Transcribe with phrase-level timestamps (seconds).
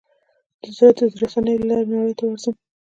[0.75, 2.55] زه د رسنیو له لارې نړۍ ته ورځم.